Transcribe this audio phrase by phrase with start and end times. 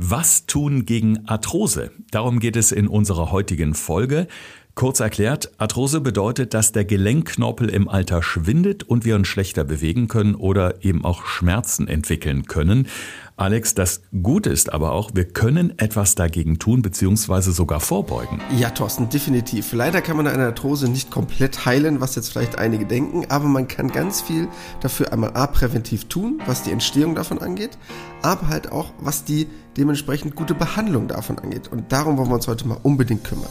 [0.00, 1.90] Was tun gegen Arthrose?
[2.12, 4.28] Darum geht es in unserer heutigen Folge.
[4.78, 10.06] Kurz erklärt, Arthrose bedeutet, dass der Gelenkknorpel im Alter schwindet und wir uns schlechter bewegen
[10.06, 12.86] können oder eben auch Schmerzen entwickeln können.
[13.36, 17.50] Alex, das Gute ist aber auch, wir können etwas dagegen tun bzw.
[17.50, 18.40] sogar vorbeugen.
[18.56, 19.72] Ja, Thorsten, definitiv.
[19.72, 23.66] Leider kann man eine Arthrose nicht komplett heilen, was jetzt vielleicht einige denken, aber man
[23.66, 24.46] kann ganz viel
[24.78, 27.76] dafür einmal A präventiv tun, was die Entstehung davon angeht,
[28.22, 31.66] aber halt auch, was die dementsprechend gute Behandlung davon angeht.
[31.66, 33.50] Und darum wollen wir uns heute mal unbedingt kümmern.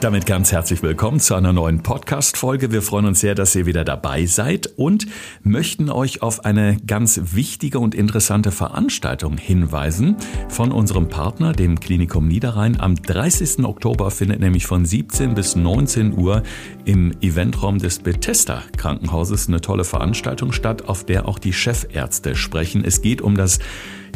[0.00, 2.70] Damit ganz herzlich willkommen zu einer neuen Podcast-Folge.
[2.70, 5.08] Wir freuen uns sehr, dass ihr wieder dabei seid und
[5.42, 10.16] möchten euch auf eine ganz wichtige und interessante Veranstaltung hinweisen
[10.48, 12.78] von unserem Partner, dem Klinikum Niederrhein.
[12.78, 13.64] Am 30.
[13.64, 16.44] Oktober findet nämlich von 17 bis 19 Uhr
[16.84, 22.84] im Eventraum des Bethesda Krankenhauses eine tolle Veranstaltung statt, auf der auch die Chefärzte sprechen.
[22.84, 23.58] Es geht um das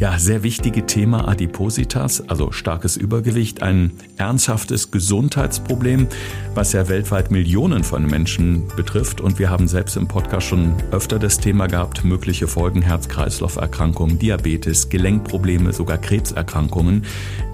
[0.03, 6.07] ja, sehr wichtige Thema Adipositas, also starkes Übergewicht, ein ernsthaftes Gesundheitsproblem,
[6.55, 9.21] was ja weltweit Millionen von Menschen betrifft.
[9.21, 14.89] Und wir haben selbst im Podcast schon öfter das Thema gehabt, mögliche Folgen Herz-Kreislauf-Erkrankungen, Diabetes,
[14.89, 17.05] Gelenkprobleme, sogar Krebserkrankungen.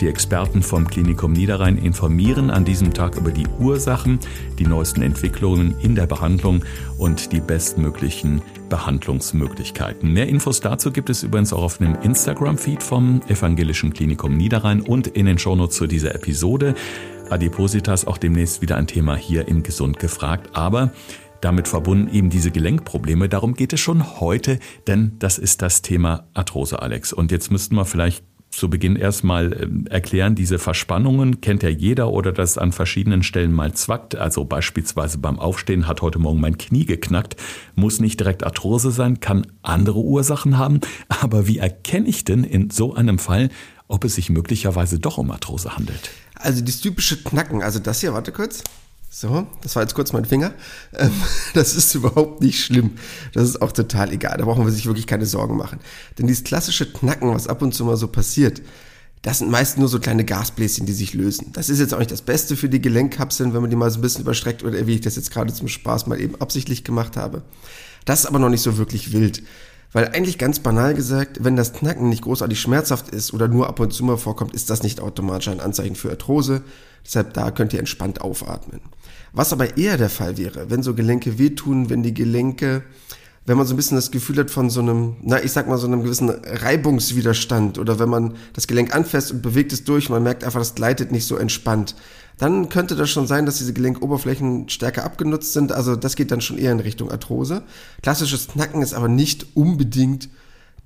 [0.01, 4.17] Die Experten vom Klinikum Niederrhein informieren an diesem Tag über die Ursachen,
[4.57, 6.63] die neuesten Entwicklungen in der Behandlung
[6.99, 10.13] und die bestmöglichen Behandlungsmöglichkeiten.
[10.13, 15.07] Mehr Infos dazu gibt es übrigens auch auf einem Instagram-Feed vom Evangelischen Klinikum Niederrhein und
[15.07, 16.75] in den Shownotes zu dieser Episode.
[17.29, 20.91] Adipositas auch demnächst wieder ein Thema hier im Gesund gefragt, aber
[21.41, 23.29] damit verbunden eben diese Gelenkprobleme.
[23.29, 27.13] Darum geht es schon heute, denn das ist das Thema Arthrose, Alex.
[27.13, 32.11] Und jetzt müssten wir vielleicht zu Beginn erstmal ähm, erklären, diese Verspannungen kennt ja jeder
[32.11, 34.15] oder das an verschiedenen Stellen mal zwackt.
[34.15, 37.35] Also beispielsweise beim Aufstehen hat heute Morgen mein Knie geknackt.
[37.75, 40.81] Muss nicht direkt Arthrose sein, kann andere Ursachen haben.
[41.21, 43.49] Aber wie erkenne ich denn in so einem Fall,
[43.87, 46.11] ob es sich möglicherweise doch um Arthrose handelt?
[46.35, 48.63] Also das typische Knacken, also das hier, warte kurz.
[49.11, 50.53] So, das war jetzt kurz mein Finger.
[50.93, 51.11] Ähm,
[51.55, 52.91] das ist überhaupt nicht schlimm.
[53.33, 54.37] Das ist auch total egal.
[54.37, 55.79] Da brauchen wir sich wirklich keine Sorgen machen.
[56.17, 58.61] Denn dieses klassische Knacken, was ab und zu mal so passiert,
[59.23, 61.51] das sind meist nur so kleine Gasbläschen, die sich lösen.
[61.53, 63.97] Das ist jetzt auch nicht das Beste für die Gelenkkapseln, wenn man die mal so
[63.99, 67.17] ein bisschen überstreckt oder wie ich das jetzt gerade zum Spaß mal eben absichtlich gemacht
[67.17, 67.41] habe.
[68.05, 69.43] Das ist aber noch nicht so wirklich wild.
[69.91, 73.79] Weil eigentlich ganz banal gesagt, wenn das Knacken nicht großartig schmerzhaft ist oder nur ab
[73.79, 76.61] und zu mal vorkommt, ist das nicht automatisch ein Anzeichen für Arthrose.
[77.03, 78.81] Deshalb da könnt ihr entspannt aufatmen.
[79.33, 82.83] Was aber eher der Fall wäre, wenn so Gelenke wehtun, wenn die Gelenke,
[83.45, 85.77] wenn man so ein bisschen das Gefühl hat von so einem, na, ich sag mal
[85.77, 90.23] so einem gewissen Reibungswiderstand oder wenn man das Gelenk anfasst und bewegt es durch, man
[90.23, 91.95] merkt einfach, das gleitet nicht so entspannt,
[92.37, 95.71] dann könnte das schon sein, dass diese Gelenkoberflächen stärker abgenutzt sind.
[95.71, 97.63] Also das geht dann schon eher in Richtung Arthrose.
[98.01, 100.29] Klassisches Knacken ist aber nicht unbedingt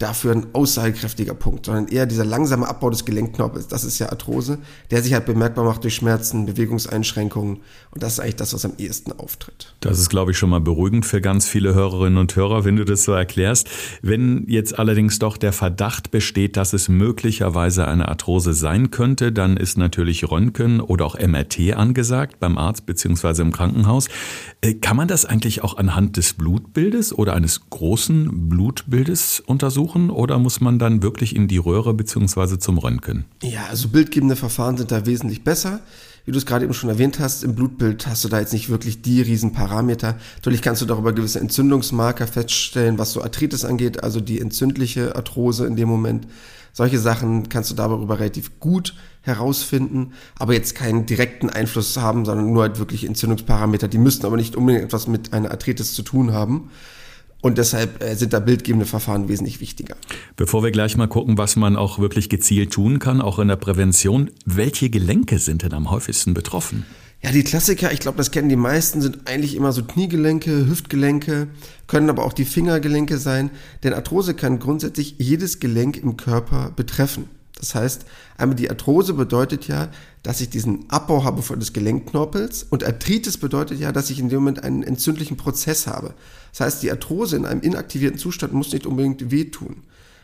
[0.03, 4.59] dafür ein aussagekräftiger Punkt, sondern eher dieser langsame Abbau des Gelenkknorpels, das ist ja Arthrose,
[4.91, 8.73] der sich halt bemerkbar macht durch Schmerzen, Bewegungseinschränkungen und das ist eigentlich das, was am
[8.77, 9.73] ehesten auftritt.
[9.79, 12.83] Das ist, glaube ich, schon mal beruhigend für ganz viele Hörerinnen und Hörer, wenn du
[12.83, 13.69] das so erklärst.
[14.01, 19.55] Wenn jetzt allerdings doch der Verdacht besteht, dass es möglicherweise eine Arthrose sein könnte, dann
[19.55, 23.41] ist natürlich Röntgen oder auch MRT angesagt beim Arzt bzw.
[23.41, 24.09] im Krankenhaus.
[24.59, 29.92] Äh, kann man das eigentlich auch anhand des Blutbildes oder eines großen Blutbildes untersuchen?
[29.93, 32.57] Untersuchen oder muss man dann wirklich in die Röhre bzw.
[32.57, 33.25] zum Röntgen?
[33.41, 35.81] Ja, also bildgebende Verfahren sind da wesentlich besser.
[36.25, 38.69] Wie du es gerade eben schon erwähnt hast, im Blutbild hast du da jetzt nicht
[38.69, 40.17] wirklich die Riesenparameter.
[40.35, 45.65] Natürlich kannst du darüber gewisse Entzündungsmarker feststellen, was so Arthritis angeht, also die entzündliche Arthrose
[45.65, 46.27] in dem Moment.
[46.71, 52.51] Solche Sachen kannst du darüber relativ gut herausfinden, aber jetzt keinen direkten Einfluss haben, sondern
[52.51, 53.89] nur halt wirklich Entzündungsparameter.
[53.89, 56.71] Die müssten aber nicht unbedingt etwas mit einer Arthritis zu tun haben.
[57.43, 59.97] Und deshalb äh, sind da bildgebende Verfahren wesentlich wichtiger.
[60.37, 63.57] Bevor wir gleich mal gucken, was man auch wirklich gezielt tun kann, auch in der
[63.57, 66.85] Prävention, welche Gelenke sind denn am häufigsten betroffen?
[67.21, 71.47] Ja, die Klassiker, ich glaube, das kennen die meisten, sind eigentlich immer so Kniegelenke, Hüftgelenke,
[71.85, 73.49] können aber auch die Fingergelenke sein,
[73.83, 77.25] denn Arthrose kann grundsätzlich jedes Gelenk im Körper betreffen.
[77.59, 78.05] Das heißt,
[78.37, 79.89] einmal die Arthrose bedeutet ja,
[80.21, 84.29] dass ich diesen Abbau habe von des Gelenkknorpels und Arthritis bedeutet ja, dass ich in
[84.29, 86.13] dem Moment einen entzündlichen Prozess habe.
[86.51, 89.83] Das heißt, die Arthrose in einem inaktivierten Zustand muss nicht unbedingt wehtun.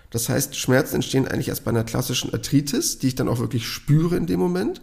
[0.10, 3.68] Das heißt, Schmerzen entstehen eigentlich erst bei einer klassischen Arthritis, die ich dann auch wirklich
[3.68, 4.82] spüre in dem Moment.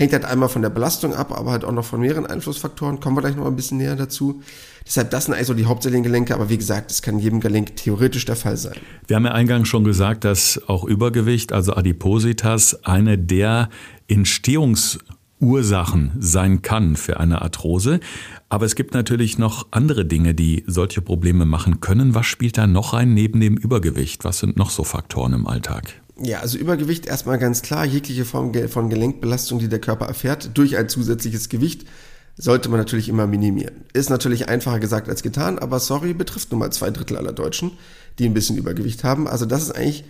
[0.00, 3.00] Hängt halt einmal von der Belastung ab, aber halt auch noch von mehreren Einflussfaktoren.
[3.00, 4.40] Kommen wir gleich noch ein bisschen näher dazu.
[4.86, 7.76] Deshalb, das sind eigentlich so die hauptsächlichen Gelenke, aber wie gesagt, das kann jedem Gelenk
[7.76, 8.76] theoretisch der Fall sein.
[9.08, 13.68] Wir haben ja eingangs schon gesagt, dass auch Übergewicht, also Adipositas, eine der
[14.08, 14.98] Entstehungs-
[15.40, 18.00] Ursachen sein kann für eine Arthrose.
[18.50, 22.14] Aber es gibt natürlich noch andere Dinge, die solche Probleme machen können.
[22.14, 24.24] Was spielt da noch ein neben dem Übergewicht?
[24.24, 25.99] Was sind noch so Faktoren im Alltag?
[26.22, 30.76] Ja, also Übergewicht erstmal ganz klar, jegliche Form von Gelenkbelastung, die der Körper erfährt, durch
[30.76, 31.86] ein zusätzliches Gewicht,
[32.36, 33.84] sollte man natürlich immer minimieren.
[33.94, 37.72] Ist natürlich einfacher gesagt als getan, aber sorry, betrifft nun mal zwei Drittel aller Deutschen,
[38.18, 39.26] die ein bisschen Übergewicht haben.
[39.28, 40.04] Also das ist eigentlich,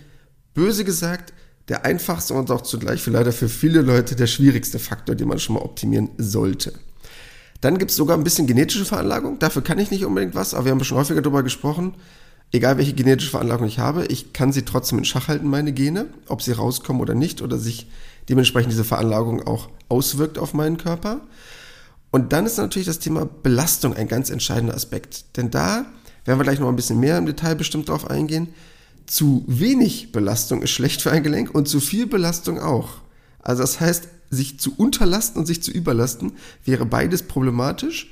[0.53, 1.33] böse gesagt,
[1.69, 5.39] der einfachste und auch zugleich für leider für viele Leute der schwierigste Faktor, den man
[5.39, 6.73] schon mal optimieren sollte.
[7.61, 9.39] Dann gibt es sogar ein bisschen genetische Veranlagung.
[9.39, 11.93] Dafür kann ich nicht unbedingt was, aber wir haben schon häufiger darüber gesprochen
[12.51, 16.07] egal welche genetische Veranlagung ich habe, ich kann sie trotzdem in Schach halten, meine Gene,
[16.27, 17.87] ob sie rauskommen oder nicht, oder sich
[18.29, 21.21] dementsprechend diese Veranlagung auch auswirkt auf meinen Körper.
[22.11, 25.37] Und dann ist natürlich das Thema Belastung ein ganz entscheidender Aspekt.
[25.37, 25.85] Denn da
[26.25, 28.49] werden wir gleich noch ein bisschen mehr im Detail bestimmt drauf eingehen.
[29.05, 32.89] Zu wenig Belastung ist schlecht für ein Gelenk und zu viel Belastung auch.
[33.41, 36.33] Also das heißt, sich zu unterlasten und sich zu überlasten
[36.63, 38.11] wäre beides problematisch.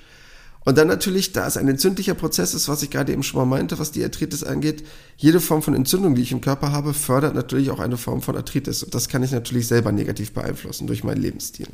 [0.65, 3.45] Und dann natürlich, da es ein entzündlicher Prozess ist, was ich gerade eben schon mal
[3.45, 4.83] meinte, was die Arthritis angeht,
[5.17, 8.35] jede Form von Entzündung, die ich im Körper habe, fördert natürlich auch eine Form von
[8.35, 8.83] Arthritis.
[8.83, 11.67] Und das kann ich natürlich selber negativ beeinflussen durch meinen Lebensstil.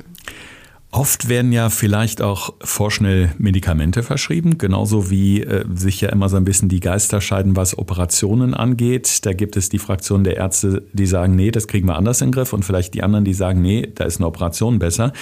[0.92, 6.36] Oft werden ja vielleicht auch vorschnell Medikamente verschrieben, genauso wie äh, sich ja immer so
[6.36, 9.26] ein bisschen die Geister scheiden, was Operationen angeht.
[9.26, 12.28] Da gibt es die Fraktion der Ärzte, die sagen, nee, das kriegen wir anders in
[12.28, 15.12] den Griff und vielleicht die anderen, die sagen, nee, da ist eine Operation besser.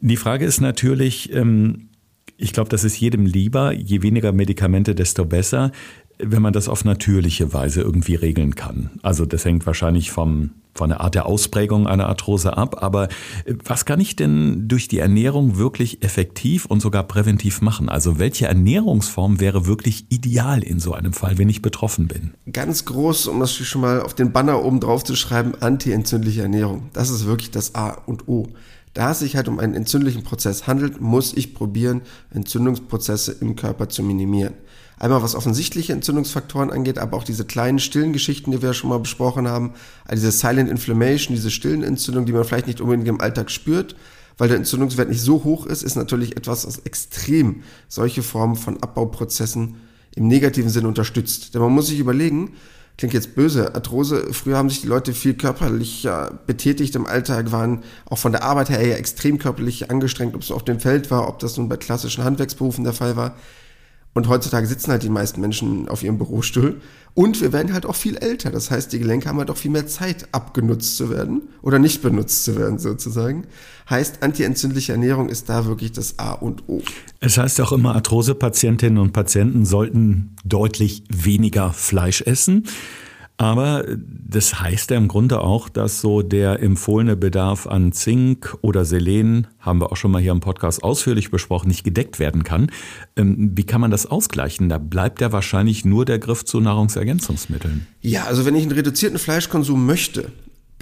[0.00, 1.88] Die Frage ist natürlich, ähm,
[2.36, 3.72] ich glaube, das ist jedem lieber.
[3.72, 5.70] Je weniger Medikamente, desto besser,
[6.18, 8.90] wenn man das auf natürliche Weise irgendwie regeln kann.
[9.02, 12.82] Also das hängt wahrscheinlich vom, von der Art der Ausprägung einer Arthrose ab.
[12.82, 13.08] Aber
[13.44, 17.88] äh, was kann ich denn durch die Ernährung wirklich effektiv und sogar präventiv machen?
[17.88, 22.34] Also welche Ernährungsform wäre wirklich ideal in so einem Fall, wenn ich betroffen bin?
[22.52, 26.90] Ganz groß, um das schon mal auf den Banner oben drauf zu schreiben, antientzündliche Ernährung.
[26.92, 28.48] Das ist wirklich das A und O.
[28.94, 32.02] Da es sich halt um einen entzündlichen Prozess handelt, muss ich probieren,
[32.32, 34.54] Entzündungsprozesse im Körper zu minimieren.
[34.96, 39.00] Einmal was offensichtliche Entzündungsfaktoren angeht, aber auch diese kleinen stillen Geschichten, die wir schon mal
[39.00, 39.72] besprochen haben,
[40.04, 43.96] also diese Silent Inflammation, diese stillen Entzündungen, die man vielleicht nicht unbedingt im Alltag spürt,
[44.38, 48.80] weil der Entzündungswert nicht so hoch ist, ist natürlich etwas, was extrem solche Formen von
[48.80, 49.76] Abbauprozessen
[50.14, 51.54] im negativen Sinn unterstützt.
[51.54, 52.52] Denn man muss sich überlegen,
[52.96, 57.82] klingt jetzt böse, Arthrose, früher haben sich die Leute viel körperlicher betätigt im Alltag, waren
[58.06, 61.28] auch von der Arbeit her eher extrem körperlich angestrengt, ob es auf dem Feld war,
[61.28, 63.36] ob das nun bei klassischen Handwerksberufen der Fall war.
[64.14, 66.80] Und heutzutage sitzen halt die meisten Menschen auf ihrem Bürostuhl.
[67.14, 68.50] Und wir werden halt auch viel älter.
[68.50, 72.02] Das heißt, die Gelenke haben halt auch viel mehr Zeit, abgenutzt zu werden oder nicht
[72.02, 73.46] benutzt zu werden, sozusagen.
[73.90, 76.80] Heißt, antientzündliche Ernährung ist da wirklich das A und O.
[77.20, 82.64] Es heißt auch immer, Arthrose-Patientinnen und Patienten sollten deutlich weniger Fleisch essen.
[83.36, 88.84] Aber das heißt ja im Grunde auch, dass so der empfohlene Bedarf an Zink oder
[88.84, 92.70] Selen, haben wir auch schon mal hier im Podcast ausführlich besprochen, nicht gedeckt werden kann.
[93.16, 94.68] Ähm, wie kann man das ausgleichen?
[94.68, 97.88] Da bleibt ja wahrscheinlich nur der Griff zu Nahrungsergänzungsmitteln.
[98.00, 100.30] Ja, also wenn ich einen reduzierten Fleischkonsum möchte,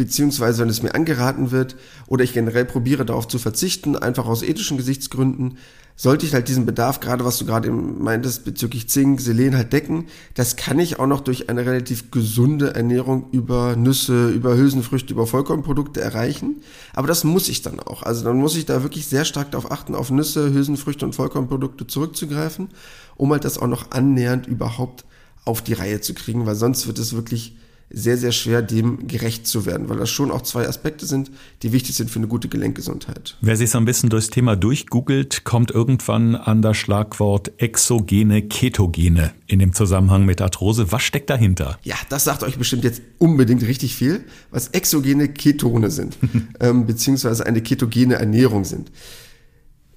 [0.03, 1.77] beziehungsweise wenn es mir angeraten wird
[2.09, 5.59] oder ich generell probiere darauf zu verzichten, einfach aus ethischen Gesichtsgründen,
[5.95, 9.73] sollte ich halt diesen Bedarf, gerade was du gerade eben meintest, bezüglich Zink, Selen halt
[9.73, 10.07] decken.
[10.35, 15.29] Das kann ich auch noch durch eine relativ gesunde Ernährung über Nüsse, über Hülsenfrüchte, über
[15.29, 16.63] Vollkornprodukte erreichen.
[16.95, 18.03] Aber das muss ich dann auch.
[18.03, 21.87] Also dann muss ich da wirklich sehr stark darauf achten, auf Nüsse, Hülsenfrüchte und Vollkornprodukte
[21.87, 22.71] zurückzugreifen,
[23.15, 25.05] um halt das auch noch annähernd überhaupt
[25.45, 27.57] auf die Reihe zu kriegen, weil sonst wird es wirklich
[27.93, 31.31] sehr, sehr schwer, dem gerecht zu werden, weil das schon auch zwei Aspekte sind,
[31.63, 33.37] die wichtig sind für eine gute Gelenkgesundheit.
[33.41, 39.33] Wer sich so ein bisschen durchs Thema durchgoogelt, kommt irgendwann an das Schlagwort exogene Ketogene
[39.47, 40.91] in dem Zusammenhang mit Arthrose.
[40.91, 41.79] Was steckt dahinter?
[41.83, 46.17] Ja, das sagt euch bestimmt jetzt unbedingt richtig viel, was exogene Ketone sind,
[46.61, 48.91] ähm, beziehungsweise eine ketogene Ernährung sind.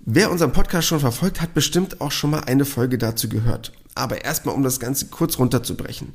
[0.07, 3.71] Wer unseren Podcast schon verfolgt, hat bestimmt auch schon mal eine Folge dazu gehört.
[3.95, 6.09] Aber erstmal, um das Ganze kurz runterzubrechen.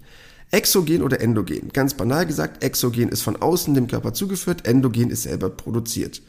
[0.51, 1.69] Exogen oder endogen?
[1.73, 6.23] Ganz banal gesagt, exogen ist von außen dem Körper zugeführt, endogen ist selber produziert.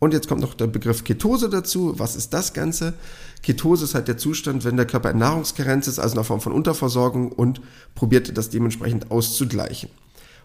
[0.00, 1.98] Und jetzt kommt noch der Begriff Ketose dazu.
[1.98, 2.94] Was ist das Ganze?
[3.42, 6.40] Ketose ist halt der Zustand, wenn der Körper in Nahrungskarenz ist, also in einer Form
[6.40, 7.60] von Unterversorgung und
[7.94, 9.90] probiert das dementsprechend auszugleichen.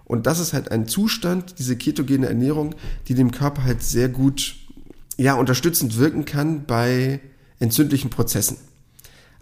[0.06, 2.76] Und das ist halt ein Zustand, diese ketogene Ernährung,
[3.08, 4.56] die dem Körper halt sehr gut,
[5.18, 7.20] ja, unterstützend wirken kann bei
[7.60, 8.58] entzündlichen Prozessen.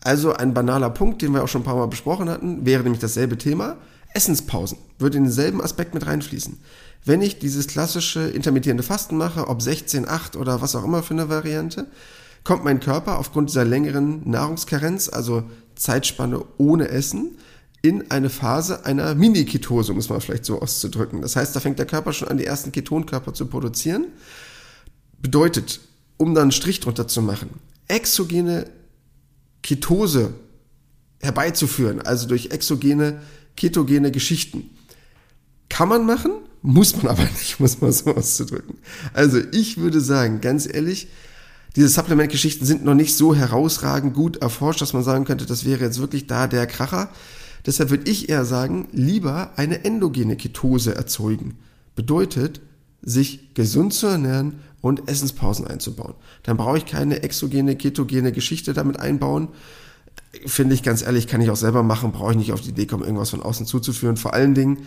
[0.04, 3.02] Also ein banaler Punkt, den wir auch schon ein paar Mal besprochen hatten, wäre nämlich
[3.02, 3.78] dasselbe Thema.
[4.14, 6.58] Essenspausen würde in denselben Aspekt mit reinfließen.
[7.06, 11.14] Wenn ich dieses klassische intermittierende Fasten mache, ob 16, 8 oder was auch immer für
[11.14, 11.88] eine Variante,
[12.44, 15.44] kommt mein Körper aufgrund dieser längeren Nahrungskarenz, also
[15.76, 17.38] Zeitspanne ohne Essen,
[17.82, 21.22] in eine Phase einer Mini-Ketose, um es mal vielleicht so auszudrücken.
[21.22, 24.06] Das heißt, da fängt der Körper schon an, die ersten Ketonkörper zu produzieren.
[25.20, 25.80] Bedeutet,
[26.18, 27.50] um dann einen Strich drunter zu machen,
[27.88, 28.66] exogene
[29.62, 30.34] Ketose
[31.22, 33.22] herbeizuführen, also durch exogene,
[33.56, 34.70] ketogene Geschichten.
[35.70, 38.76] Kann man machen, muss man aber nicht, muss man so auszudrücken.
[39.14, 41.08] Also ich würde sagen, ganz ehrlich,
[41.76, 45.86] diese Supplement-Geschichten sind noch nicht so herausragend gut erforscht, dass man sagen könnte, das wäre
[45.86, 47.10] jetzt wirklich da der Kracher.
[47.66, 51.60] Deshalb würde ich eher sagen, lieber eine endogene Ketose erzeugen.
[51.96, 52.60] Bedeutet,
[53.02, 56.16] sich gesund zu ernähren und Essenspausen einzubauen.
[56.44, 59.50] Dann brauche ich keine exogene, ketogene Geschichte damit einbauen.
[60.46, 62.88] Finde ich ganz ehrlich, kann ich auch selber machen, brauche ich nicht auf die Idee
[62.88, 64.18] kommen, irgendwas von außen zuzuführen.
[64.18, 64.80] Vor allen Dingen,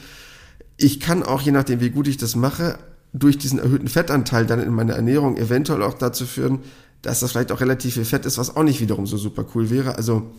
[0.76, 2.78] ich kann auch, je nachdem, wie gut ich das mache,
[3.12, 6.60] durch diesen erhöhten Fettanteil dann in meiner Ernährung eventuell auch dazu führen,
[7.02, 9.70] dass das vielleicht auch relativ viel Fett ist, was auch nicht wiederum so super cool
[9.70, 9.96] wäre.
[9.96, 10.32] Also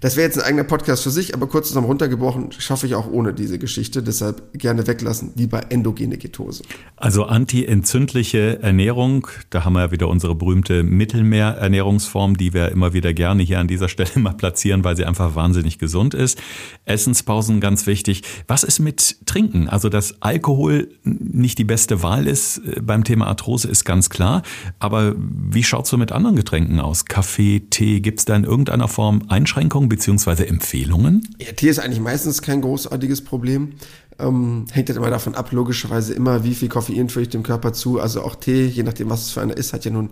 [0.00, 3.10] das wäre jetzt ein eigener Podcast für sich, aber kurz zusammen runtergebrochen, schaffe ich auch
[3.10, 4.02] ohne diese Geschichte.
[4.02, 6.62] Deshalb gerne weglassen, lieber endogene Ketose.
[6.96, 13.14] Also anti-entzündliche Ernährung, da haben wir ja wieder unsere berühmte Mittelmeerernährungsform, die wir immer wieder
[13.14, 16.40] gerne hier an dieser Stelle mal platzieren, weil sie einfach wahnsinnig gesund ist.
[16.84, 18.22] Essenspausen ganz wichtig.
[18.46, 19.68] Was ist mit Trinken?
[19.68, 24.42] Also, dass Alkohol nicht die beste Wahl ist äh, beim Thema Arthrose, ist ganz klar.
[24.78, 27.04] Aber wie schaut es so mit anderen Getränken aus?
[27.06, 29.88] Kaffee, Tee, gibt es da in irgendeiner Form Einschränkungen?
[29.94, 31.28] Beziehungsweise Empfehlungen?
[31.38, 33.74] Ja, Tee ist eigentlich meistens kein großartiges Problem.
[34.18, 37.72] Ähm, hängt halt immer davon ab, logischerweise immer, wie viel Koffein führe ich dem Körper
[37.72, 38.00] zu.
[38.00, 40.10] Also auch Tee, je nachdem, was es für einer ist, hat ja nun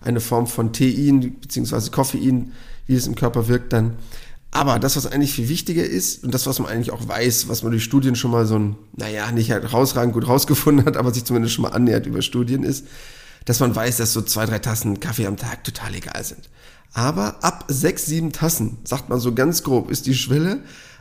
[0.00, 2.52] eine Form von Tein beziehungsweise Koffein,
[2.86, 3.96] wie es im Körper wirkt dann.
[4.50, 7.64] Aber das, was eigentlich viel wichtiger ist und das, was man eigentlich auch weiß, was
[7.64, 11.12] man durch Studien schon mal so ein, naja, nicht halt rausragend gut rausgefunden hat, aber
[11.12, 12.86] sich zumindest schon mal annähert über Studien ist,
[13.46, 16.48] dass man weiß, dass so zwei, drei Tassen Kaffee am Tag total egal sind.
[16.94, 20.60] Aber ab sechs, sieben Tassen, sagt man so ganz grob, ist die Schwelle,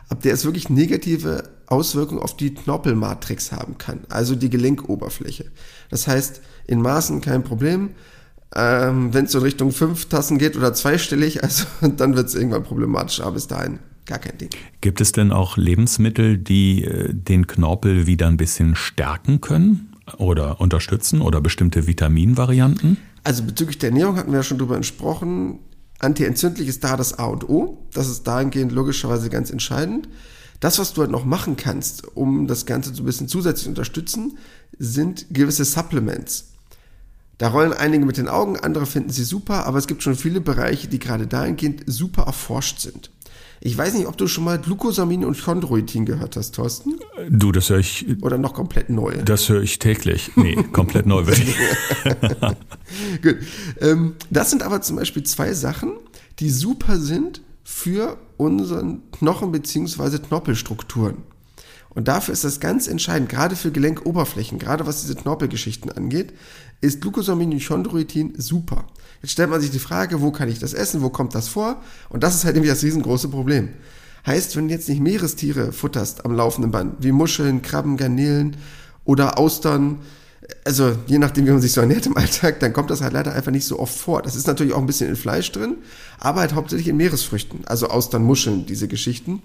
[0.09, 5.45] ab der es wirklich negative Auswirkungen auf die Knorpelmatrix haben kann, also die Gelenkoberfläche.
[5.89, 7.91] Das heißt, in Maßen kein Problem.
[8.55, 11.65] Ähm, Wenn es so in Richtung fünf Tassen geht oder zweistellig, also
[11.97, 14.49] dann wird es irgendwann problematisch, aber bis dahin gar kein Ding.
[14.81, 20.59] Gibt es denn auch Lebensmittel, die äh, den Knorpel wieder ein bisschen stärken können oder
[20.59, 22.97] unterstützen oder bestimmte Vitaminvarianten?
[23.23, 25.59] Also bezüglich der Ernährung hatten wir ja schon drüber gesprochen.
[26.03, 27.77] Antientzündlich ist da das A und O.
[27.93, 30.09] Das ist dahingehend logischerweise ganz entscheidend.
[30.59, 33.69] Das, was du halt noch machen kannst, um das Ganze so ein bisschen zusätzlich zu
[33.69, 34.37] unterstützen,
[34.77, 36.49] sind gewisse Supplements.
[37.37, 40.41] Da rollen einige mit den Augen, andere finden sie super, aber es gibt schon viele
[40.41, 43.09] Bereiche, die gerade dahingehend super erforscht sind.
[43.61, 46.99] Ich weiß nicht, ob du schon mal Glucosamin und Chondroitin gehört hast, Thorsten.
[47.29, 48.05] Du, das höre ich.
[48.21, 49.13] Oder noch komplett neu.
[49.23, 50.31] Das höre ich täglich.
[50.35, 51.23] Nee, komplett neu.
[53.21, 53.37] Gut.
[53.79, 55.93] Ähm, das sind aber zum Beispiel zwei Sachen,
[56.39, 60.17] die super sind für unseren Knochen bzw.
[60.19, 61.17] Knorpelstrukturen.
[61.95, 66.33] Und dafür ist das ganz entscheidend, gerade für Gelenkoberflächen, gerade was diese Knorpelgeschichten angeht,
[66.81, 68.85] ist Glucosamin und Chondroitin super.
[69.21, 71.81] Jetzt stellt man sich die Frage, wo kann ich das essen, wo kommt das vor?
[72.09, 73.69] Und das ist halt nämlich das riesengroße Problem.
[74.25, 78.57] Heißt, wenn du jetzt nicht Meerestiere futterst am laufenden Band, wie Muscheln, Krabben, Garnelen
[79.05, 79.99] oder Austern,
[80.65, 83.33] also je nachdem, wie man sich so ernährt im Alltag, dann kommt das halt leider
[83.33, 84.21] einfach nicht so oft vor.
[84.21, 85.77] Das ist natürlich auch ein bisschen in Fleisch drin,
[86.19, 89.41] aber halt hauptsächlich in Meeresfrüchten, also Austern, Muscheln, diese Geschichten.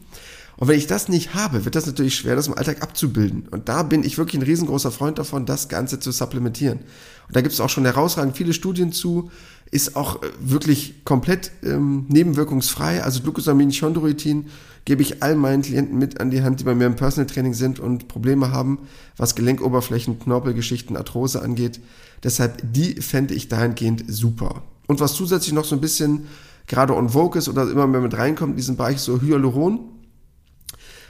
[0.58, 3.46] Und wenn ich das nicht habe, wird das natürlich schwer, das im Alltag abzubilden.
[3.48, 6.80] Und da bin ich wirklich ein riesengroßer Freund davon, das Ganze zu supplementieren.
[7.28, 9.30] Und da gibt es auch schon herausragend viele Studien zu,
[9.70, 13.04] ist auch äh, wirklich komplett ähm, nebenwirkungsfrei.
[13.04, 14.46] Also Glucosamin, Chondroitin
[14.84, 17.54] gebe ich all meinen Klienten mit an die Hand, die bei mir im Personal Training
[17.54, 18.80] sind und Probleme haben,
[19.16, 21.80] was Gelenkoberflächen, Knorpelgeschichten, Arthrose angeht.
[22.24, 24.62] Deshalb, die fände ich dahingehend super.
[24.88, 26.26] Und was zusätzlich noch so ein bisschen
[26.66, 29.80] gerade on vogue ist oder immer mehr mit reinkommt in diesen Bereich, so Hyaluron,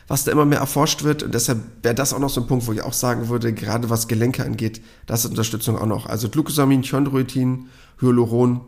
[0.08, 1.22] was da immer mehr erforscht wird.
[1.22, 3.90] Und deshalb wäre das auch noch so ein Punkt, wo ich auch sagen würde, gerade
[3.90, 6.06] was Gelenke angeht, das ist Unterstützung auch noch.
[6.06, 7.66] Also Glucosamin, Chondroitin,
[8.00, 8.62] Hyaluron,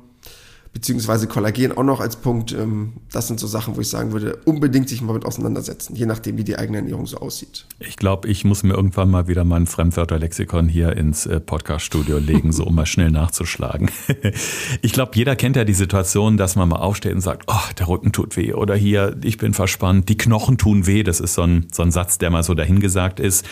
[0.73, 2.53] beziehungsweise Kollagen auch noch als Punkt.
[2.53, 6.07] Ähm, das sind so Sachen, wo ich sagen würde, unbedingt sich mal mit auseinandersetzen, je
[6.07, 7.67] nachdem, wie die eigene Ernährung so aussieht.
[7.81, 12.53] Ich glaube, ich muss mir irgendwann mal wieder mein Fremdwörterlexikon hier ins äh, Podcast-Studio legen,
[12.53, 13.91] so um mal schnell nachzuschlagen.
[14.83, 17.89] Ich glaube, jeder kennt ja die Situation, dass man mal aufsteht und sagt, oh, der
[17.89, 21.03] Rücken tut weh oder hier, ich bin verspannt, die Knochen tun weh.
[21.03, 23.45] Das ist so ein, so ein Satz, der mal so dahingesagt ist,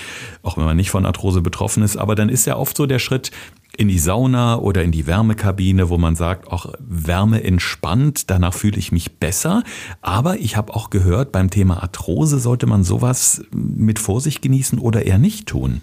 [0.43, 1.97] auch wenn man nicht von Arthrose betroffen ist.
[1.97, 3.31] Aber dann ist ja oft so der Schritt,
[3.79, 8.77] in die Sauna oder in die Wärmekabine, wo man sagt, auch Wärme entspannt, danach fühle
[8.77, 9.63] ich mich besser.
[10.03, 15.07] Aber ich habe auch gehört, beim Thema Arthrose sollte man sowas mit Vorsicht genießen oder
[15.07, 15.81] eher nicht tun.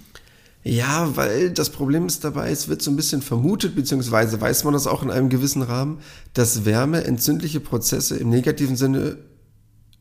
[0.61, 4.73] Ja, weil das Problem ist dabei, es wird so ein bisschen vermutet, beziehungsweise weiß man
[4.73, 5.99] das auch in einem gewissen Rahmen,
[6.33, 9.19] dass Wärme entzündliche Prozesse im negativen Sinne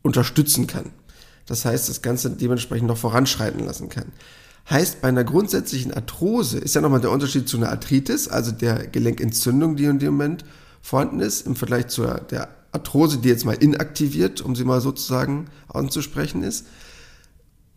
[0.02, 0.90] unterstützen kann.
[1.46, 4.10] Das heißt, das Ganze dementsprechend noch voranschreiten lassen kann.
[4.70, 8.86] Heißt, bei einer grundsätzlichen Arthrose ist ja nochmal der Unterschied zu einer Arthritis, also der
[8.86, 10.44] Gelenkentzündung, die in dem Moment
[10.80, 15.46] vorhanden ist, im Vergleich zur der Arthrose, die jetzt mal inaktiviert, um sie mal sozusagen
[15.68, 16.66] anzusprechen ist.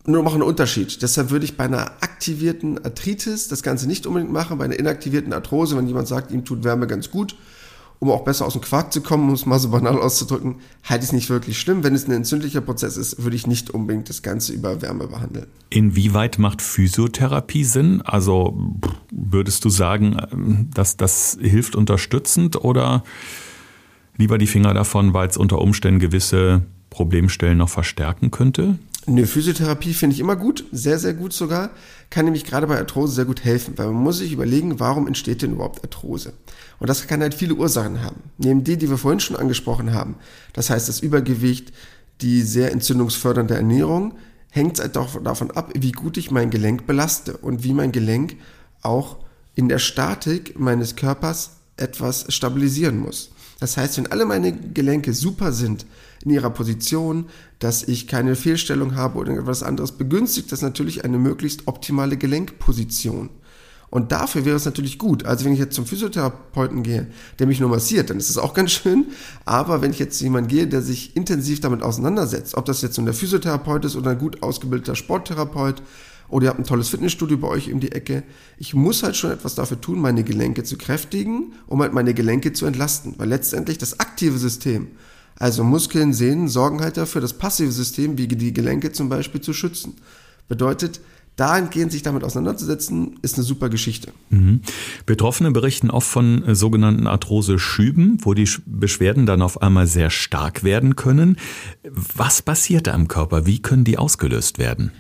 [0.06, 1.02] Nur noch ein Unterschied.
[1.02, 4.58] Deshalb würde ich bei einer aktivierten Arthritis das Ganze nicht unbedingt machen.
[4.58, 7.36] Bei einer inaktivierten Arthrose, wenn jemand sagt, ihm tut Wärme ganz gut,
[8.00, 11.04] um auch besser aus dem Quark zu kommen, um es mal so banal auszudrücken, halte
[11.04, 11.84] ich es nicht wirklich schlimm.
[11.84, 15.48] Wenn es ein entzündlicher Prozess ist, würde ich nicht unbedingt das Ganze über Wärme behandeln.
[15.70, 18.02] Inwieweit macht Physiotherapie Sinn?
[18.04, 18.58] Also
[19.12, 23.04] würdest du sagen, dass das hilft unterstützend oder
[24.18, 28.78] lieber die Finger davon, weil es unter Umständen gewisse Problemstellen noch verstärken könnte?
[29.08, 31.70] Eine Physiotherapie finde ich immer gut, sehr, sehr gut sogar.
[32.10, 35.42] Kann nämlich gerade bei Arthrose sehr gut helfen, weil man muss sich überlegen, warum entsteht
[35.42, 36.34] denn überhaupt Arthrose?
[36.80, 38.18] Und das kann halt viele Ursachen haben.
[38.38, 40.16] Neben die, die wir vorhin schon angesprochen haben,
[40.52, 41.72] das heißt das Übergewicht,
[42.20, 44.14] die sehr entzündungsfördernde Ernährung,
[44.50, 47.94] hängt es halt auch davon ab, wie gut ich mein Gelenk belaste und wie mein
[47.94, 48.36] Gelenk
[48.82, 49.20] auch
[49.56, 53.32] in der Statik meines Körpers etwas stabilisieren muss.
[53.62, 55.86] Das heißt, wenn alle meine Gelenke super sind
[56.24, 57.26] in ihrer Position,
[57.60, 63.30] dass ich keine Fehlstellung habe oder etwas anderes, begünstigt das natürlich eine möglichst optimale Gelenkposition.
[63.90, 65.26] Und dafür wäre es natürlich gut.
[65.26, 67.08] Also wenn ich jetzt zum Physiotherapeuten gehe,
[67.40, 69.06] der mich nur massiert, dann ist das auch ganz schön.
[69.46, 72.98] Aber wenn ich jetzt zu jemandem gehe, der sich intensiv damit auseinandersetzt, ob das jetzt
[72.98, 75.82] nun der Physiotherapeut ist oder ein gut ausgebildeter Sporttherapeut
[76.30, 78.24] oder ihr habt ein tolles Fitnessstudio bei euch um die Ecke.
[78.58, 82.52] Ich muss halt schon etwas dafür tun, meine Gelenke zu kräftigen, um halt meine Gelenke
[82.52, 83.14] zu entlasten.
[83.18, 84.90] Weil letztendlich das aktive System,
[85.40, 89.54] also Muskeln, Sehnen, sorgen halt dafür, das passive System, wie die Gelenke zum Beispiel, zu
[89.54, 89.96] schützen.
[90.48, 91.00] Bedeutet,
[91.36, 94.12] dahingehend sich damit auseinanderzusetzen, ist eine super Geschichte.
[94.30, 94.62] Mhm.
[95.06, 100.64] Betroffene berichten oft von äh, sogenannten Arthrose-Schüben, wo die Beschwerden dann auf einmal sehr stark
[100.64, 101.38] werden können.
[101.84, 103.46] Was passiert da im Körper?
[103.46, 104.92] Wie können die ausgelöst werden?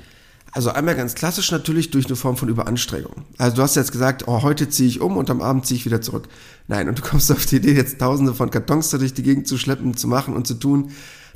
[0.57, 3.25] Also einmal ganz klassisch natürlich durch eine Form von Überanstrengung.
[3.37, 5.85] Also du hast jetzt gesagt, oh, heute ziehe ich um und am Abend ziehe ich
[5.85, 6.27] wieder zurück.
[6.67, 9.59] Nein, und du kommst auf die Idee, jetzt tausende von Kartons durch die Gegend zu
[9.59, 10.89] schleppen, zu machen und zu tun,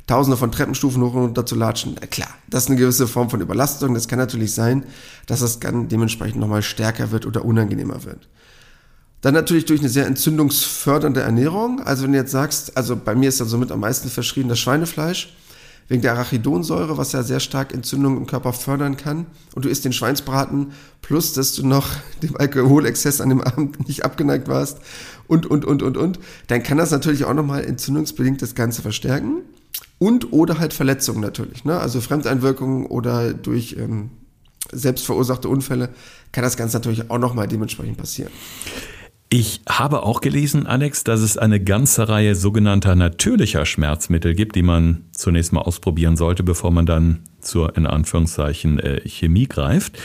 [0.08, 1.94] tausende von Treppenstufen hoch und runter zu latschen.
[2.00, 3.94] Na klar, das ist eine gewisse Form von Überlastung.
[3.94, 4.82] Das kann natürlich sein,
[5.26, 8.28] dass das dann dementsprechend nochmal stärker wird oder unangenehmer wird.
[9.20, 11.80] Dann natürlich durch eine sehr entzündungsfördernde Ernährung.
[11.80, 14.58] Also wenn du jetzt sagst, also bei mir ist ja somit am meisten verschrien das
[14.58, 15.32] Schweinefleisch
[15.92, 19.26] wegen der Arachidonsäure, was ja sehr stark Entzündungen im Körper fördern kann.
[19.54, 21.86] Und du isst den Schweinsbraten, plus dass du noch
[22.22, 24.78] dem Alkoholexzess an dem Abend nicht abgeneigt warst
[25.28, 26.18] und, und, und, und, und.
[26.46, 29.42] Dann kann das natürlich auch nochmal entzündungsbedingt das Ganze verstärken.
[29.98, 31.66] Und oder halt Verletzungen natürlich.
[31.66, 31.78] Ne?
[31.78, 34.10] Also Fremdeinwirkungen oder durch ähm,
[34.72, 35.90] selbstverursachte Unfälle
[36.32, 38.32] kann das Ganze natürlich auch nochmal dementsprechend passieren.
[39.34, 44.62] Ich habe auch gelesen, Alex, dass es eine ganze Reihe sogenannter natürlicher Schmerzmittel gibt, die
[44.62, 49.98] man zunächst mal ausprobieren sollte, bevor man dann zur, in Anführungszeichen, äh, Chemie greift.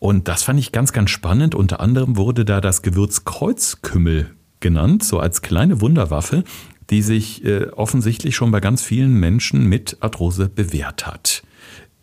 [0.00, 1.54] Und das fand ich ganz, ganz spannend.
[1.54, 6.42] Unter anderem wurde da das Gewürz Kreuzkümmel genannt, so als kleine Wunderwaffe,
[6.90, 11.44] die sich äh, offensichtlich schon bei ganz vielen Menschen mit Arthrose bewährt hat.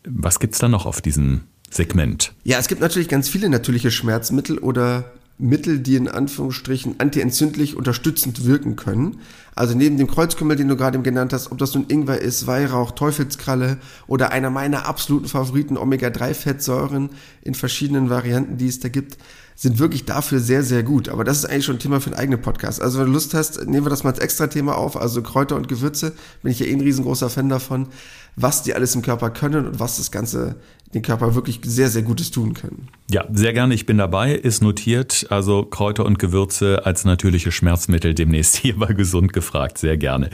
[0.08, 2.32] Was gibt's da noch auf diesem Segment?
[2.46, 8.46] Ja, es gibt natürlich ganz viele natürliche Schmerzmittel oder Mittel, die in Anführungsstrichen antientzündlich unterstützend
[8.46, 9.20] wirken können.
[9.56, 12.92] Also neben dem Kreuzkümmel, den du gerade genannt hast, ob das nun Ingwer ist, Weihrauch,
[12.92, 13.78] Teufelskralle
[14.08, 17.10] oder einer meiner absoluten Favoriten Omega-3-Fettsäuren
[17.42, 19.18] in verschiedenen Varianten, die es da gibt,
[19.56, 21.10] sind wirklich dafür sehr, sehr gut.
[21.10, 22.82] Aber das ist eigentlich schon ein Thema für einen eigenen Podcast.
[22.82, 24.96] Also wenn du Lust hast, nehmen wir das mal als extra Thema auf.
[24.96, 27.88] Also Kräuter und Gewürze, bin ich ja eh ein riesengroßer Fan davon,
[28.36, 30.56] was die alles im Körper können und was das Ganze
[30.94, 32.88] den Körper wirklich sehr, sehr Gutes tun können.
[33.10, 33.74] Ja, sehr gerne.
[33.74, 34.34] Ich bin dabei.
[34.34, 35.28] Ist notiert.
[35.30, 39.78] Also Kräuter und Gewürze als natürliche Schmerzmittel demnächst hier bei Gesund gefragt.
[39.78, 40.30] Sehr gerne.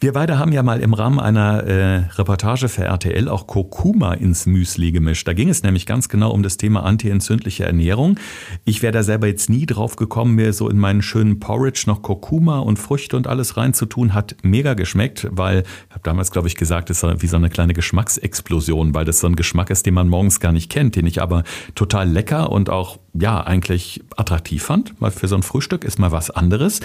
[0.00, 4.46] Wir beide haben ja mal im Rahmen einer äh, Reportage für RTL auch Kurkuma ins
[4.46, 5.26] Müsli gemischt.
[5.26, 8.18] Da ging es nämlich ganz genau um das Thema antientzündliche Ernährung.
[8.64, 12.02] Ich wäre da selber jetzt nie drauf gekommen, mir so in meinen schönen Porridge noch
[12.02, 14.14] Kurkuma und Früchte und alles reinzutun.
[14.14, 17.50] Hat mega geschmeckt, weil ich habe damals, glaube ich, gesagt, es ist wie so eine
[17.50, 20.96] kleine Geschmacksexplosion, weil das so ein Geschmack ist, den den man morgens gar nicht kennt,
[20.96, 25.00] den ich aber total lecker und auch, ja, eigentlich attraktiv fand.
[25.00, 26.80] Mal für so ein Frühstück ist mal was anderes.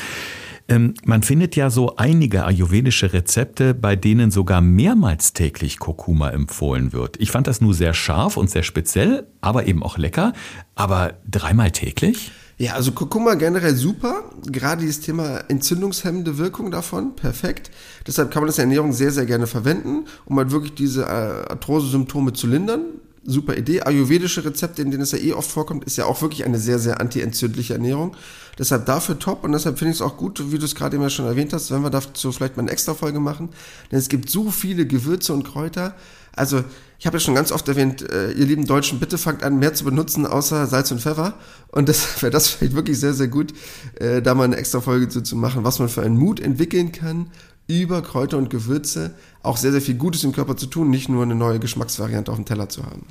[0.68, 6.92] Ähm, man findet ja so einige ayurvedische Rezepte, bei denen sogar mehrmals täglich Kurkuma empfohlen
[6.92, 7.16] wird.
[7.22, 10.34] Ich fand das nur sehr scharf und sehr speziell, aber eben auch lecker.
[10.76, 12.32] Aber dreimal täglich?
[12.60, 14.24] Ja, also Kurkuma generell super.
[14.48, 17.70] Gerade dieses Thema entzündungshemmende Wirkung davon, perfekt.
[18.08, 21.04] Deshalb kann man das in der Ernährung sehr, sehr gerne verwenden, um halt wirklich diese
[21.04, 22.86] äh, Arthrose-Symptome zu lindern.
[23.24, 23.82] Super Idee.
[23.82, 26.80] Ayurvedische Rezepte, in denen es ja eh oft vorkommt, ist ja auch wirklich eine sehr,
[26.80, 28.16] sehr anti-entzündliche Ernährung.
[28.58, 31.08] Deshalb dafür top und deshalb finde ich es auch gut, wie du es gerade eben
[31.12, 33.50] schon erwähnt hast, wenn wir dazu vielleicht mal eine extra Folge machen.
[33.92, 35.94] Denn es gibt so viele Gewürze und Kräuter,
[36.38, 36.64] Also,
[37.00, 39.74] ich habe ja schon ganz oft erwähnt, äh, ihr lieben Deutschen, bitte fangt an, mehr
[39.74, 41.36] zu benutzen, außer Salz und Pfeffer.
[41.68, 43.54] Und das wäre das vielleicht wirklich sehr, sehr gut,
[43.96, 46.92] äh, da mal eine extra Folge zu, zu machen, was man für einen Mut entwickeln
[46.92, 47.32] kann,
[47.68, 51.24] über Kräuter und Gewürze auch sehr, sehr viel Gutes im Körper zu tun, nicht nur
[51.24, 53.04] eine neue Geschmacksvariante auf dem Teller zu haben.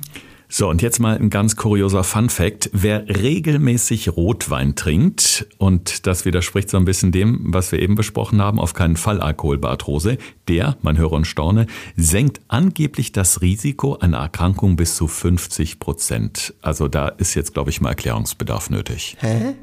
[0.49, 2.69] So, und jetzt mal ein ganz kurioser Fun Fact.
[2.71, 8.41] Wer regelmäßig Rotwein trinkt, und das widerspricht so ein bisschen dem, was wir eben besprochen
[8.41, 10.17] haben, auf keinen Fall Alkohol bei Arthrose,
[10.47, 11.67] der, man höre und staune,
[11.97, 16.53] senkt angeblich das Risiko einer Erkrankung bis zu 50 Prozent.
[16.61, 19.17] Also da ist jetzt, glaube ich, mal Erklärungsbedarf nötig.
[19.19, 19.53] Hä?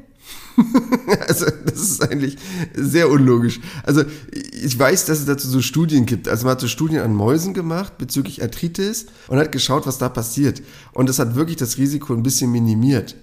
[1.27, 2.37] also, das ist eigentlich
[2.73, 3.59] sehr unlogisch.
[3.83, 6.27] Also, ich weiß, dass es dazu so Studien gibt.
[6.27, 10.09] Also, man hat so Studien an Mäusen gemacht bezüglich Arthritis und hat geschaut, was da
[10.09, 10.61] passiert.
[10.93, 13.15] Und das hat wirklich das Risiko ein bisschen minimiert.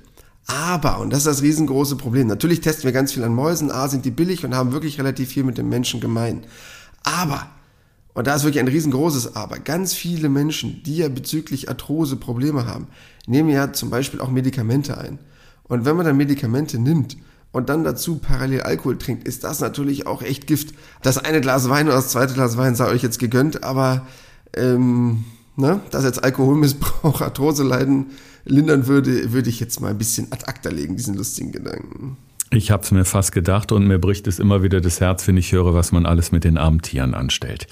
[0.46, 3.88] Aber, und das ist das riesengroße Problem, natürlich testen wir ganz viel an Mäusen, A,
[3.88, 6.44] sind die billig und haben wirklich relativ viel mit dem Menschen gemein.
[7.04, 7.48] Aber,
[8.14, 12.66] und da ist wirklich ein riesengroßes Aber, ganz viele Menschen, die ja bezüglich Arthrose Probleme
[12.66, 12.88] haben,
[13.26, 15.18] nehmen ja zum Beispiel auch Medikamente ein.
[15.72, 17.16] Und wenn man dann Medikamente nimmt
[17.50, 20.74] und dann dazu parallel Alkohol trinkt, ist das natürlich auch echt Gift.
[21.00, 24.06] Das eine Glas Wein oder das zweite Glas Wein sei euch jetzt gegönnt, aber
[24.54, 25.24] ähm,
[25.56, 28.10] ne, dass jetzt Alkoholmissbrauch, Arthrose leiden
[28.44, 32.18] lindern würde, würde ich jetzt mal ein bisschen ad acta legen, diesen lustigen Gedanken.
[32.50, 35.38] Ich habe es mir fast gedacht und mir bricht es immer wieder das Herz, wenn
[35.38, 37.66] ich höre, was man alles mit den armen Tieren anstellt.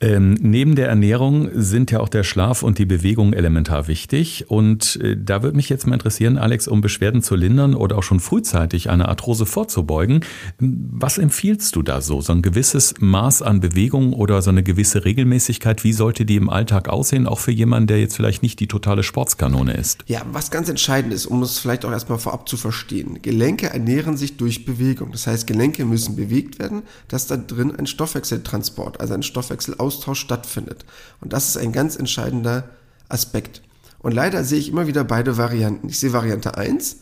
[0.00, 4.46] Ähm, neben der Ernährung sind ja auch der Schlaf und die Bewegung elementar wichtig.
[4.48, 8.02] Und äh, da würde mich jetzt mal interessieren, Alex, um Beschwerden zu lindern oder auch
[8.02, 10.24] schon frühzeitig eine Arthrose vorzubeugen,
[10.58, 12.20] was empfiehlst du da so?
[12.20, 16.50] So ein gewisses Maß an Bewegung oder so eine gewisse Regelmäßigkeit, wie sollte die im
[16.50, 20.04] Alltag aussehen, auch für jemanden, der jetzt vielleicht nicht die totale Sportskanone ist?
[20.06, 23.20] Ja, was ganz entscheidend ist, um es vielleicht auch erstmal vorab zu verstehen.
[23.22, 25.12] Gelenke ernähren sich durch Bewegung.
[25.12, 30.20] Das heißt, Gelenke müssen bewegt werden, dass da drin ein Stoffwechseltransport, also ein Stoffwechsel Austausch
[30.20, 30.84] stattfindet.
[31.20, 32.64] Und das ist ein ganz entscheidender
[33.08, 33.62] Aspekt.
[34.00, 35.88] Und leider sehe ich immer wieder beide Varianten.
[35.88, 36.96] Ich sehe Variante 1,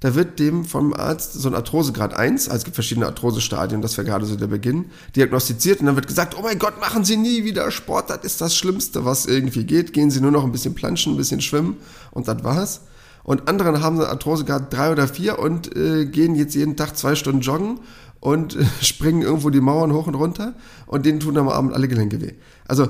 [0.00, 3.96] da wird dem vom Arzt so ein Arthrosegrad 1, also es gibt verschiedene Arthrosestadien, das
[3.96, 7.16] wäre gerade so der Beginn, diagnostiziert und dann wird gesagt, oh mein Gott, machen Sie
[7.16, 10.52] nie wieder Sport, das ist das Schlimmste, was irgendwie geht, gehen Sie nur noch ein
[10.52, 11.78] bisschen planschen, ein bisschen schwimmen
[12.10, 12.80] und das war's.
[13.22, 17.40] Und andere haben Arthrosegrad 3 oder 4 und äh, gehen jetzt jeden Tag zwei Stunden
[17.40, 17.80] joggen
[18.24, 20.54] und springen irgendwo die Mauern hoch und runter
[20.86, 22.32] und denen tun am Abend alle Gelenke weh.
[22.66, 22.88] Also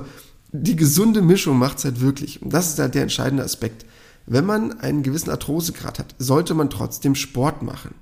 [0.53, 2.41] die gesunde Mischung macht es halt wirklich.
[2.41, 3.85] Und das ist halt der entscheidende Aspekt.
[4.27, 7.97] Wenn man einen gewissen Arthrosegrad hat, sollte man trotzdem Sport machen.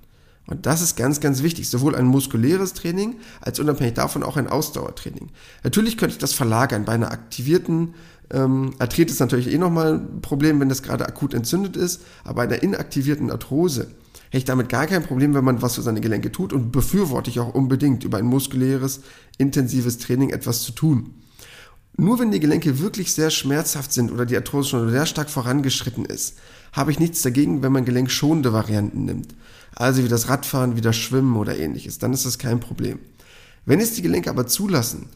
[0.47, 1.71] Und das ist ganz, ganz wichtig.
[1.71, 5.31] Sowohl ein muskuläres Training als unabhängig davon auch ein Ausdauertraining.
[5.65, 6.85] Natürlich könnte ich das verlagern.
[6.85, 7.95] Bei einer aktivierten
[8.31, 12.03] ähm, Arthritis natürlich eh nochmal ein Problem, wenn das gerade akut entzündet ist.
[12.25, 13.87] Aber bei einer inaktivierten Arthrose
[14.33, 17.29] hätte ich damit gar kein Problem, wenn man was für seine Gelenke tut und befürworte
[17.29, 19.03] ich auch unbedingt, über ein muskuläres,
[19.37, 21.17] intensives Training etwas zu tun.
[21.99, 26.07] Nur wenn die Gelenke wirklich sehr schmerzhaft sind oder die Arthrose schon sehr stark vorangeschritten
[26.07, 26.39] ist,
[26.73, 29.35] habe ich nichts dagegen, wenn man gelenkschonende Varianten nimmt.
[29.75, 31.99] Also wie das Radfahren, wie das Schwimmen oder ähnliches.
[31.99, 33.01] Dann ist das kein Problem.
[33.67, 35.11] Wenn es die Gelenke aber zulassen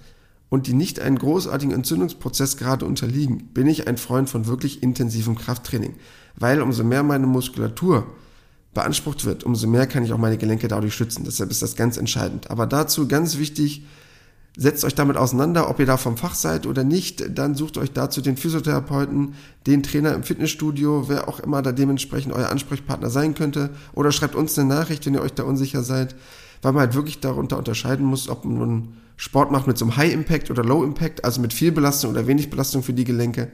[0.51, 5.37] und die nicht einen großartigen Entzündungsprozess gerade unterliegen, bin ich ein Freund von wirklich intensivem
[5.37, 5.95] Krafttraining.
[6.37, 8.07] Weil umso mehr meine Muskulatur
[8.77, 11.25] beansprucht wird, umso mehr kann ich auch meine Gelenke dadurch schützen.
[11.25, 12.51] Deshalb ist das ganz entscheidend.
[12.51, 13.83] Aber dazu ganz wichtig,
[14.57, 17.39] setzt euch damit auseinander, ob ihr da vom Fach seid oder nicht.
[17.39, 19.35] Dann sucht euch dazu den Physiotherapeuten,
[19.67, 23.71] den Trainer im Fitnessstudio, wer auch immer da dementsprechend euer Ansprechpartner sein könnte.
[23.95, 26.15] Oder schreibt uns eine Nachricht, wenn ihr euch da unsicher seid,
[26.61, 30.12] weil man halt wirklich darunter unterscheiden muss, ob man Sport macht mit so einem High
[30.12, 33.51] Impact oder Low Impact, also mit viel Belastung oder wenig Belastung für die Gelenke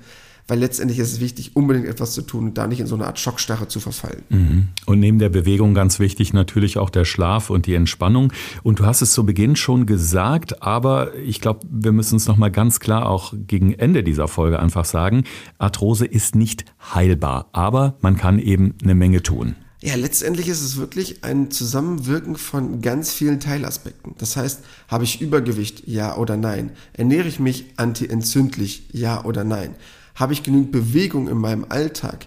[0.49, 3.07] weil letztendlich ist es wichtig, unbedingt etwas zu tun und da nicht in so eine
[3.07, 4.23] Art Schockstarre zu verfallen.
[4.29, 4.69] Mhm.
[4.87, 8.33] Und neben der Bewegung ganz wichtig natürlich auch der Schlaf und die Entspannung.
[8.63, 12.51] Und du hast es zu Beginn schon gesagt, aber ich glaube, wir müssen es nochmal
[12.51, 15.25] ganz klar auch gegen Ende dieser Folge einfach sagen,
[15.59, 19.57] Arthrose ist nicht heilbar, aber man kann eben eine Menge tun.
[19.85, 24.15] Ja, letztendlich ist es wirklich ein Zusammenwirken von ganz vielen Teilaspekten.
[24.17, 26.71] Das heißt, habe ich Übergewicht, ja oder nein?
[26.93, 29.75] Ernähre ich mich antientzündlich, ja oder nein?
[30.15, 32.27] Habe ich genügend Bewegung in meinem Alltag?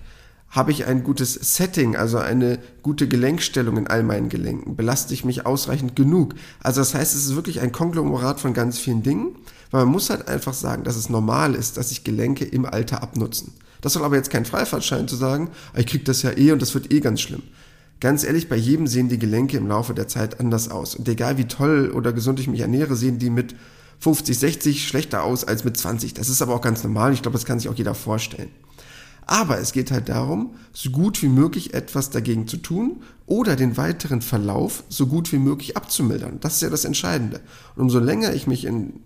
[0.49, 4.77] Habe ich ein gutes Setting, also eine gute Gelenkstellung in all meinen Gelenken?
[4.77, 6.33] Belaste ich mich ausreichend genug?
[6.63, 9.35] Also das heißt, es ist wirklich ein Konglomerat von ganz vielen Dingen,
[9.71, 13.03] weil man muss halt einfach sagen, dass es normal ist, dass sich Gelenke im Alter
[13.03, 13.53] abnutzen.
[13.81, 16.61] Das soll aber jetzt kein Freifahrtschein zu sagen, ah, ich krieg das ja eh und
[16.61, 17.43] das wird eh ganz schlimm.
[17.99, 20.95] Ganz ehrlich, bei jedem sehen die Gelenke im Laufe der Zeit anders aus.
[20.95, 23.55] Und egal wie toll oder gesund ich mich ernähre, sehen die mit
[23.99, 26.13] 50, 60 schlechter aus als mit 20.
[26.13, 27.13] Das ist aber auch ganz normal.
[27.13, 28.49] Ich glaube, das kann sich auch jeder vorstellen.
[29.27, 33.75] Aber es geht halt darum, so gut wie möglich etwas dagegen zu tun oder den
[33.75, 36.39] weiteren Verlauf so gut wie möglich abzumildern.
[36.41, 37.41] Das ist ja das Entscheidende.
[37.75, 38.99] Und umso länger ich mich in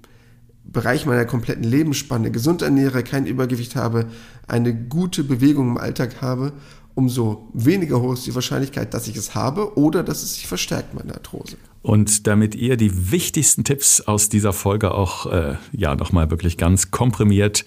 [0.65, 4.05] Bereich meiner kompletten Lebensspanne gesund ernähre, kein Übergewicht habe,
[4.47, 6.53] eine gute Bewegung im Alltag habe,
[6.99, 10.93] umso weniger hoch ist die Wahrscheinlichkeit, dass ich es habe oder dass es sich verstärkt,
[10.93, 11.55] meine Arthrose.
[11.81, 16.91] Und damit ihr die wichtigsten Tipps aus dieser Folge auch äh, ja nochmal wirklich ganz
[16.91, 17.63] komprimiert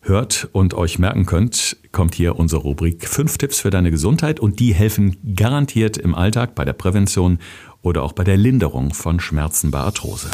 [0.00, 4.58] hört und euch merken könnt, kommt hier unsere Rubrik 5 Tipps für deine Gesundheit und
[4.58, 7.38] die helfen garantiert im Alltag bei der Prävention
[7.80, 10.28] oder auch bei der Linderung von Schmerzen bei Arthrose.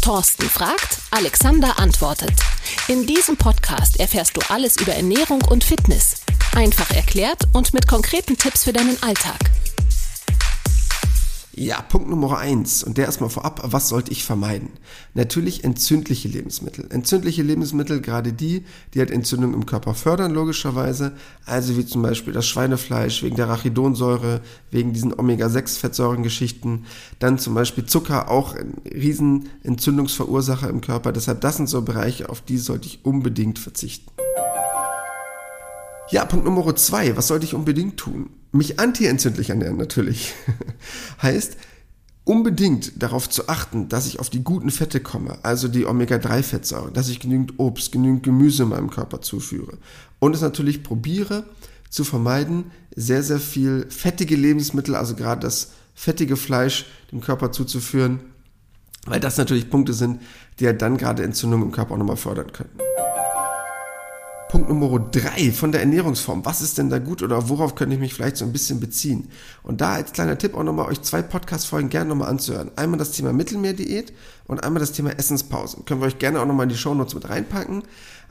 [0.00, 2.34] Thorsten fragt, Alexander antwortet.
[2.88, 6.21] In diesem Podcast erfährst du alles über Ernährung und Fitness.
[6.54, 9.38] Einfach erklärt und mit konkreten Tipps für deinen Alltag.
[11.54, 14.70] Ja, Punkt Nummer eins und der erstmal vorab, was sollte ich vermeiden?
[15.14, 16.86] Natürlich entzündliche Lebensmittel.
[16.90, 21.12] Entzündliche Lebensmittel, gerade die, die halt Entzündung im Körper fördern, logischerweise.
[21.46, 26.84] Also wie zum Beispiel das Schweinefleisch wegen der Rachidonsäure, wegen diesen Omega-6-Fettsäurengeschichten.
[27.18, 31.12] Dann zum Beispiel Zucker, auch ein riesen Entzündungsverursacher im Körper.
[31.12, 34.11] Deshalb, das sind so Bereiche, auf die sollte ich unbedingt verzichten.
[36.12, 37.16] Ja, Punkt Nummer zwei.
[37.16, 38.28] Was sollte ich unbedingt tun?
[38.52, 40.34] Mich antientzündlich ernähren natürlich.
[41.22, 41.56] heißt,
[42.24, 47.08] unbedingt darauf zu achten, dass ich auf die guten Fette komme, also die Omega-3-Fettsäuren, dass
[47.08, 49.78] ich genügend Obst, genügend Gemüse in meinem Körper zuführe.
[50.18, 51.44] Und es natürlich probiere
[51.88, 58.20] zu vermeiden, sehr, sehr viel fettige Lebensmittel, also gerade das fettige Fleisch dem Körper zuzuführen,
[59.06, 60.20] weil das natürlich Punkte sind,
[60.60, 62.91] die ja dann gerade Entzündungen im Körper auch nochmal fördern können.
[64.52, 66.44] Punkt Nummer drei von der Ernährungsform.
[66.44, 69.28] Was ist denn da gut oder worauf könnte ich mich vielleicht so ein bisschen beziehen?
[69.62, 72.70] Und da als kleiner Tipp auch nochmal euch zwei Podcast-Folgen gerne nochmal anzuhören.
[72.76, 74.12] Einmal das Thema Mittelmeerdiät
[74.46, 75.86] und einmal das Thema Essenspausen.
[75.86, 77.84] Können wir euch gerne auch nochmal in die Shownotes mit reinpacken.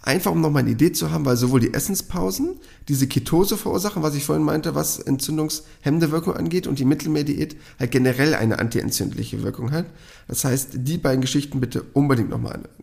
[0.03, 4.13] Einfach um nochmal eine Idee zu haben, weil sowohl die Essenspausen diese Ketose verursachen, was
[4.13, 9.71] ich vorhin meinte, was entzündungshemmende Wirkung angeht und die Mittelmeerdiät halt generell eine antientzündliche Wirkung
[9.71, 9.88] hat.
[10.27, 12.75] Das heißt, die beiden Geschichten bitte unbedingt nochmal anhören.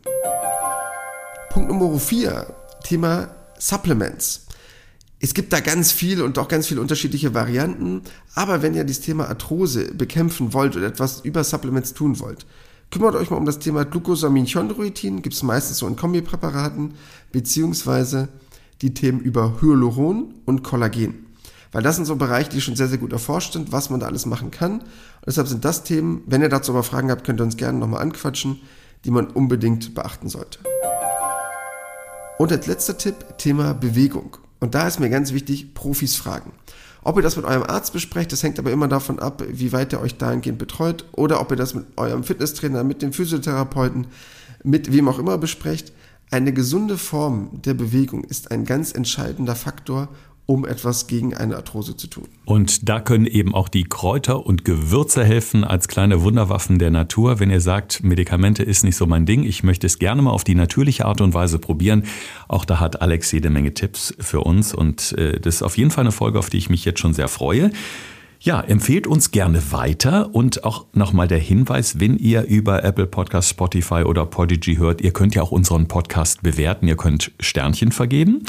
[1.50, 2.52] Punkt Nummer vier
[2.84, 4.46] Thema Supplements.
[5.20, 8.02] Es gibt da ganz viel und auch ganz viele unterschiedliche Varianten,
[8.34, 12.46] aber wenn ihr das Thema Arthrose bekämpfen wollt oder etwas über Supplements tun wollt,
[12.90, 16.94] kümmert euch mal um das Thema Glucosaminchondroitin, gibt es meistens so in Kombipräparaten,
[17.32, 18.28] beziehungsweise
[18.80, 21.26] die Themen über Hyaluron und Kollagen.
[21.72, 24.06] Weil das sind so Bereiche, die schon sehr, sehr gut erforscht sind, was man da
[24.06, 24.80] alles machen kann.
[24.80, 27.78] Und deshalb sind das Themen, wenn ihr dazu aber Fragen habt, könnt ihr uns gerne
[27.78, 28.60] nochmal anquatschen,
[29.04, 30.60] die man unbedingt beachten sollte.
[32.38, 34.36] Und als letzter Tipp, Thema Bewegung.
[34.60, 36.52] Und da ist mir ganz wichtig, Profis fragen.
[37.02, 39.92] Ob ihr das mit eurem Arzt besprecht, das hängt aber immer davon ab, wie weit
[39.92, 44.06] er euch dahingehend betreut oder ob ihr das mit eurem Fitnesstrainer, mit dem Physiotherapeuten,
[44.62, 45.92] mit wem auch immer besprecht.
[46.30, 50.08] Eine gesunde Form der Bewegung ist ein ganz entscheidender Faktor,
[50.50, 52.24] um etwas gegen eine Arthrose zu tun.
[52.46, 57.38] Und da können eben auch die Kräuter und Gewürze helfen als kleine Wunderwaffen der Natur.
[57.38, 60.44] Wenn ihr sagt, Medikamente ist nicht so mein Ding, ich möchte es gerne mal auf
[60.44, 62.04] die natürliche Art und Weise probieren.
[62.48, 65.90] Auch da hat Alex jede Menge Tipps für uns und äh, das ist auf jeden
[65.90, 67.70] Fall eine Folge, auf die ich mich jetzt schon sehr freue.
[68.40, 73.48] Ja, empfehlt uns gerne weiter und auch nochmal der Hinweis, wenn ihr über Apple Podcast,
[73.48, 78.44] Spotify oder Podigy hört, ihr könnt ja auch unseren Podcast bewerten, ihr könnt Sternchen vergeben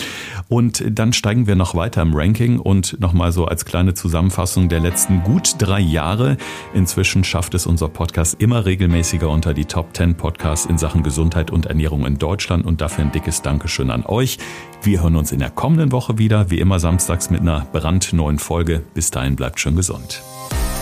[0.48, 4.80] und dann steigen wir noch weiter im Ranking und nochmal so als kleine Zusammenfassung der
[4.80, 6.38] letzten gut drei Jahre.
[6.76, 11.50] Inzwischen schafft es unser Podcast immer regelmäßiger unter die Top 10 Podcasts in Sachen Gesundheit
[11.50, 14.38] und Ernährung in Deutschland und dafür ein dickes Dankeschön an euch.
[14.82, 18.82] Wir hören uns in der kommenden Woche wieder, wie immer samstags mit einer brandneuen Folge.
[18.94, 20.24] Bis dahin bleibt schön gesund.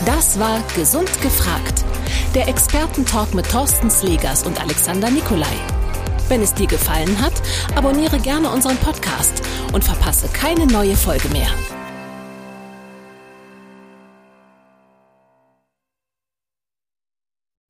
[0.05, 1.83] Das war Gesund gefragt.
[2.35, 5.47] Der Expertentalk mit Thorsten Slegers und Alexander Nikolai.
[6.29, 7.33] Wenn es dir gefallen hat,
[7.75, 9.41] abonniere gerne unseren Podcast
[9.73, 11.47] und verpasse keine neue Folge mehr.